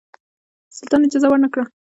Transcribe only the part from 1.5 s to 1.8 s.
کړه.